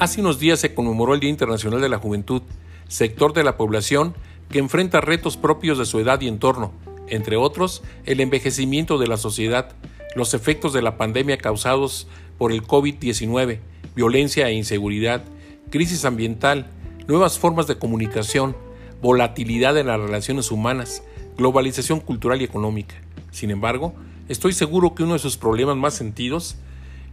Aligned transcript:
Hace 0.00 0.22
unos 0.22 0.38
días 0.38 0.58
se 0.58 0.72
conmemoró 0.72 1.12
el 1.12 1.20
Día 1.20 1.28
Internacional 1.28 1.82
de 1.82 1.90
la 1.90 1.98
Juventud, 1.98 2.40
sector 2.88 3.34
de 3.34 3.44
la 3.44 3.58
población 3.58 4.14
que 4.48 4.58
enfrenta 4.58 5.02
retos 5.02 5.36
propios 5.36 5.76
de 5.76 5.84
su 5.84 5.98
edad 5.98 6.18
y 6.22 6.26
entorno, 6.26 6.72
entre 7.08 7.36
otros 7.36 7.82
el 8.06 8.20
envejecimiento 8.20 8.96
de 8.96 9.08
la 9.08 9.18
sociedad, 9.18 9.76
los 10.16 10.32
efectos 10.32 10.72
de 10.72 10.80
la 10.80 10.96
pandemia 10.96 11.36
causados 11.36 12.08
por 12.38 12.50
el 12.50 12.62
COVID-19, 12.62 13.58
violencia 13.94 14.48
e 14.48 14.54
inseguridad, 14.54 15.22
crisis 15.68 16.06
ambiental, 16.06 16.70
nuevas 17.06 17.38
formas 17.38 17.66
de 17.66 17.76
comunicación, 17.76 18.56
volatilidad 19.02 19.76
en 19.76 19.88
las 19.88 20.00
relaciones 20.00 20.50
humanas, 20.50 21.02
globalización 21.36 22.00
cultural 22.00 22.40
y 22.40 22.44
económica. 22.44 22.94
Sin 23.32 23.50
embargo, 23.50 23.92
estoy 24.30 24.54
seguro 24.54 24.94
que 24.94 25.02
uno 25.02 25.12
de 25.12 25.18
sus 25.18 25.36
problemas 25.36 25.76
más 25.76 25.92
sentidos 25.92 26.56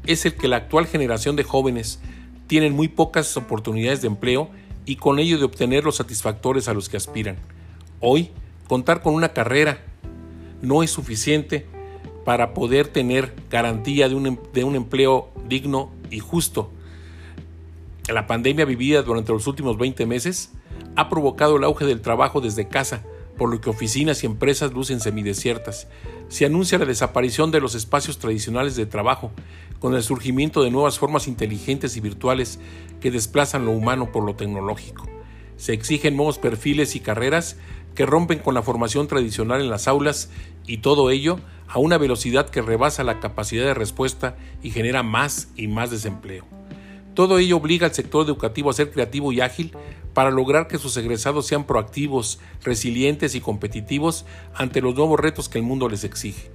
es 0.05 0.25
el 0.25 0.35
que 0.35 0.47
la 0.47 0.55
actual 0.55 0.87
generación 0.87 1.35
de 1.35 1.43
jóvenes 1.43 1.99
tienen 2.47 2.73
muy 2.73 2.87
pocas 2.87 3.35
oportunidades 3.37 4.01
de 4.01 4.07
empleo 4.07 4.49
y 4.85 4.95
con 4.95 5.19
ello 5.19 5.37
de 5.37 5.45
obtener 5.45 5.83
los 5.83 5.97
satisfactores 5.97 6.67
a 6.67 6.73
los 6.73 6.89
que 6.89 6.97
aspiran. 6.97 7.37
Hoy, 7.99 8.31
contar 8.67 9.01
con 9.01 9.13
una 9.13 9.29
carrera 9.29 9.79
no 10.61 10.81
es 10.81 10.91
suficiente 10.91 11.65
para 12.25 12.53
poder 12.53 12.87
tener 12.87 13.33
garantía 13.49 14.09
de 14.09 14.15
un, 14.15 14.27
em, 14.27 14.37
de 14.53 14.63
un 14.63 14.75
empleo 14.75 15.29
digno 15.47 15.91
y 16.09 16.19
justo. 16.19 16.71
La 18.09 18.27
pandemia 18.27 18.65
vivida 18.65 19.01
durante 19.01 19.33
los 19.33 19.47
últimos 19.47 19.77
20 19.77 20.05
meses 20.05 20.51
ha 20.95 21.09
provocado 21.09 21.57
el 21.57 21.63
auge 21.63 21.85
del 21.85 22.01
trabajo 22.01 22.41
desde 22.41 22.67
casa, 22.67 23.03
por 23.37 23.51
lo 23.51 23.61
que 23.61 23.69
oficinas 23.69 24.23
y 24.23 24.25
empresas 24.25 24.73
lucen 24.73 24.99
semidesiertas. 24.99 25.87
Se 26.27 26.45
anuncia 26.45 26.77
la 26.77 26.85
desaparición 26.85 27.51
de 27.51 27.61
los 27.61 27.75
espacios 27.75 28.17
tradicionales 28.17 28.75
de 28.75 28.85
trabajo, 28.85 29.31
con 29.79 29.95
el 29.95 30.03
surgimiento 30.03 30.63
de 30.63 30.71
nuevas 30.71 30.99
formas 30.99 31.27
inteligentes 31.27 31.97
y 31.97 32.01
virtuales 32.01 32.59
que 32.99 33.11
desplazan 33.11 33.65
lo 33.65 33.71
humano 33.71 34.11
por 34.11 34.23
lo 34.23 34.35
tecnológico. 34.35 35.07
Se 35.55 35.73
exigen 35.73 36.15
nuevos 36.15 36.37
perfiles 36.37 36.95
y 36.95 36.99
carreras 36.99 37.57
que 37.95 38.05
rompen 38.05 38.39
con 38.39 38.53
la 38.53 38.61
formación 38.61 39.07
tradicional 39.07 39.61
en 39.61 39.69
las 39.69 39.87
aulas 39.87 40.29
y 40.67 40.77
todo 40.77 41.09
ello 41.09 41.39
a 41.67 41.79
una 41.79 41.97
velocidad 41.97 42.49
que 42.49 42.61
rebasa 42.61 43.03
la 43.03 43.19
capacidad 43.19 43.65
de 43.65 43.73
respuesta 43.73 44.37
y 44.61 44.71
genera 44.71 45.03
más 45.03 45.49
y 45.55 45.67
más 45.67 45.89
desempleo. 45.89 46.45
Todo 47.13 47.39
ello 47.39 47.57
obliga 47.57 47.87
al 47.87 47.95
sector 47.95 48.23
educativo 48.23 48.69
a 48.69 48.73
ser 48.73 48.91
creativo 48.91 49.31
y 49.31 49.41
ágil 49.41 49.75
para 50.13 50.29
lograr 50.29 50.67
que 50.67 50.77
sus 50.77 50.95
egresados 50.97 51.47
sean 51.47 51.65
proactivos, 51.65 52.39
resilientes 52.63 53.33
y 53.33 53.41
competitivos 53.41 54.25
ante 54.53 54.81
los 54.81 54.93
nuevos 54.93 55.19
retos 55.19 55.49
que 55.49 55.57
el 55.57 55.63
mundo 55.63 55.89
les 55.89 56.03
exige. 56.03 56.51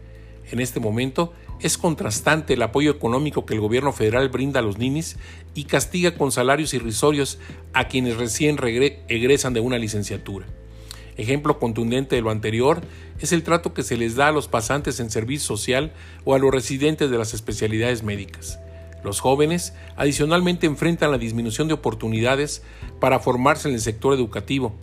En 0.52 0.60
este 0.60 0.80
momento 0.80 1.32
es 1.60 1.78
contrastante 1.78 2.52
el 2.52 2.62
apoyo 2.62 2.90
económico 2.90 3.46
que 3.46 3.54
el 3.54 3.60
gobierno 3.60 3.90
federal 3.94 4.28
brinda 4.28 4.60
a 4.60 4.62
los 4.62 4.76
ninis 4.76 5.16
y 5.54 5.64
castiga 5.64 6.14
con 6.14 6.30
salarios 6.30 6.74
irrisorios 6.74 7.38
a 7.72 7.88
quienes 7.88 8.18
recién 8.18 8.58
egresan 9.08 9.54
de 9.54 9.60
una 9.60 9.78
licenciatura. 9.78 10.46
Ejemplo 11.16 11.58
contundente 11.58 12.16
de 12.16 12.22
lo 12.22 12.30
anterior 12.30 12.82
es 13.18 13.32
el 13.32 13.44
trato 13.44 13.72
que 13.72 13.82
se 13.82 13.96
les 13.96 14.14
da 14.14 14.28
a 14.28 14.32
los 14.32 14.46
pasantes 14.46 15.00
en 15.00 15.10
servicio 15.10 15.56
social 15.56 15.94
o 16.24 16.34
a 16.34 16.38
los 16.38 16.50
residentes 16.50 17.10
de 17.10 17.16
las 17.16 17.32
especialidades 17.32 18.02
médicas. 18.02 18.58
Los 19.02 19.20
jóvenes 19.20 19.72
adicionalmente 19.96 20.66
enfrentan 20.66 21.10
la 21.10 21.18
disminución 21.18 21.66
de 21.66 21.74
oportunidades 21.74 22.62
para 23.00 23.20
formarse 23.20 23.68
en 23.68 23.74
el 23.74 23.80
sector 23.80 24.12
educativo, 24.12 24.74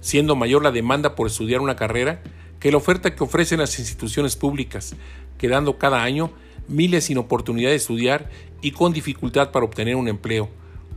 siendo 0.00 0.36
mayor 0.36 0.62
la 0.62 0.72
demanda 0.72 1.14
por 1.14 1.26
estudiar 1.26 1.60
una 1.60 1.76
carrera 1.76 2.22
que 2.60 2.70
la 2.70 2.78
oferta 2.78 3.14
que 3.14 3.24
ofrecen 3.24 3.60
las 3.60 3.78
instituciones 3.78 4.36
públicas, 4.36 4.94
quedando 5.38 5.78
cada 5.78 6.02
año 6.02 6.30
miles 6.68 7.04
sin 7.04 7.18
oportunidad 7.18 7.70
de 7.70 7.76
estudiar 7.76 8.30
y 8.60 8.72
con 8.72 8.92
dificultad 8.92 9.50
para 9.50 9.64
obtener 9.64 9.96
un 9.96 10.08
empleo, 10.08 10.48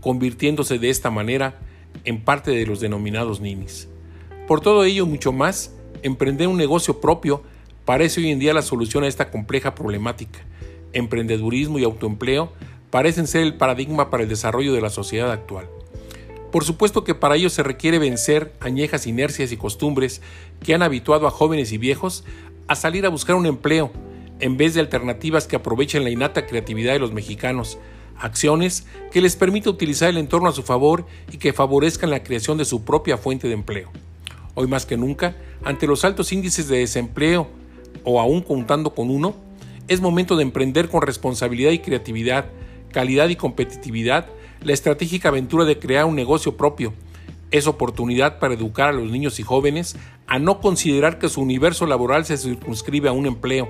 convirtiéndose 0.01 0.79
de 0.79 0.89
esta 0.89 1.09
manera 1.09 1.59
en 2.03 2.21
parte 2.21 2.51
de 2.51 2.65
los 2.65 2.79
denominados 2.79 3.39
ninis. 3.39 3.87
Por 4.47 4.61
todo 4.61 4.83
ello, 4.83 5.05
mucho 5.05 5.31
más, 5.31 5.73
emprender 6.03 6.47
un 6.47 6.57
negocio 6.57 6.99
propio 6.99 7.43
parece 7.85 8.21
hoy 8.21 8.31
en 8.31 8.39
día 8.39 8.53
la 8.53 8.61
solución 8.61 9.03
a 9.03 9.07
esta 9.07 9.31
compleja 9.31 9.75
problemática. 9.75 10.39
Emprendedurismo 10.93 11.79
y 11.79 11.83
autoempleo 11.83 12.51
parecen 12.89 13.27
ser 13.27 13.43
el 13.43 13.55
paradigma 13.55 14.09
para 14.09 14.23
el 14.23 14.29
desarrollo 14.29 14.73
de 14.73 14.81
la 14.81 14.89
sociedad 14.89 15.31
actual. 15.31 15.69
Por 16.51 16.65
supuesto 16.65 17.03
que 17.03 17.15
para 17.15 17.35
ello 17.37 17.49
se 17.49 17.63
requiere 17.63 17.97
vencer 17.97 18.53
añejas 18.59 19.07
inercias 19.07 19.51
y 19.51 19.57
costumbres 19.57 20.21
que 20.61 20.73
han 20.73 20.83
habituado 20.83 21.25
a 21.25 21.31
jóvenes 21.31 21.71
y 21.71 21.77
viejos 21.77 22.25
a 22.67 22.75
salir 22.75 23.05
a 23.05 23.09
buscar 23.09 23.35
un 23.35 23.45
empleo, 23.45 23.91
en 24.39 24.57
vez 24.57 24.73
de 24.73 24.81
alternativas 24.81 25.47
que 25.47 25.55
aprovechen 25.55 26.03
la 26.03 26.09
innata 26.09 26.45
creatividad 26.45 26.93
de 26.93 26.99
los 26.99 27.13
mexicanos, 27.13 27.77
acciones 28.17 28.85
que 29.11 29.21
les 29.21 29.35
permita 29.35 29.69
utilizar 29.69 30.09
el 30.09 30.17
entorno 30.17 30.49
a 30.49 30.53
su 30.53 30.63
favor 30.63 31.05
y 31.31 31.37
que 31.37 31.53
favorezcan 31.53 32.09
la 32.09 32.23
creación 32.23 32.57
de 32.57 32.65
su 32.65 32.83
propia 32.83 33.17
fuente 33.17 33.47
de 33.47 33.53
empleo. 33.53 33.89
Hoy 34.53 34.67
más 34.67 34.85
que 34.85 34.97
nunca, 34.97 35.35
ante 35.63 35.87
los 35.87 36.03
altos 36.03 36.33
índices 36.33 36.67
de 36.67 36.79
desempleo 36.79 37.47
o 38.03 38.19
aún 38.19 38.41
contando 38.41 38.93
con 38.93 39.09
uno, 39.09 39.35
es 39.87 40.01
momento 40.01 40.35
de 40.35 40.43
emprender 40.43 40.89
con 40.89 41.01
responsabilidad 41.01 41.71
y 41.71 41.79
creatividad, 41.79 42.45
calidad 42.91 43.29
y 43.29 43.37
competitividad 43.37 44.27
la 44.63 44.73
estratégica 44.73 45.29
aventura 45.29 45.65
de 45.65 45.79
crear 45.79 46.05
un 46.05 46.15
negocio 46.15 46.55
propio. 46.57 46.93
Es 47.49 47.67
oportunidad 47.67 48.39
para 48.39 48.53
educar 48.53 48.89
a 48.89 48.93
los 48.93 49.09
niños 49.09 49.39
y 49.39 49.43
jóvenes 49.43 49.97
a 50.27 50.39
no 50.39 50.61
considerar 50.61 51.19
que 51.19 51.29
su 51.29 51.41
universo 51.41 51.85
laboral 51.85 52.25
se 52.25 52.37
circunscribe 52.37 53.09
a 53.09 53.11
un 53.11 53.25
empleo, 53.25 53.69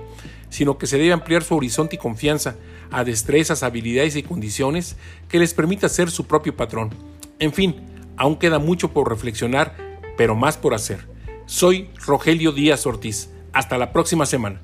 sino 0.50 0.78
que 0.78 0.86
se 0.86 0.98
debe 0.98 1.14
ampliar 1.14 1.44
su 1.44 1.56
horizonte 1.56 1.96
y 1.96 2.00
confianza 2.00 2.58
a 2.92 3.04
destrezas, 3.04 3.64
habilidades 3.64 4.16
y 4.16 4.24
condiciones 4.24 4.98
que 5.28 5.40
les 5.40 5.54
permita 5.54 5.90
ser 5.90 6.12
su 6.12 6.28
propio 6.28 6.56
patrón. 6.56 6.92
En 7.40 7.54
fin, 7.54 7.76
aún 8.18 8.36
queda 8.36 8.60
mucho 8.60 8.92
por 8.92 9.10
reflexionar, 9.10 9.76
pero 10.18 10.36
más 10.36 10.58
por 10.58 10.76
hacer. 10.76 11.08
Soy 11.48 11.90
Rogelio 12.06 12.52
Díaz 12.52 12.86
Ortiz. 12.86 13.30
Hasta 13.54 13.78
la 13.78 13.92
próxima 13.92 14.26
semana. 14.26 14.62